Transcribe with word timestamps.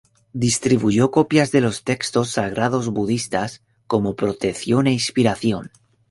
Distribuyó 0.33 1.11
copias 1.11 1.51
de 1.51 1.61
los 1.61 1.83
textos 1.83 2.31
sagrados 2.31 2.89
budistas 2.89 3.61
como 3.85 4.15
protección 4.15 4.87
e 4.87 4.93
inspiración. 4.93 5.69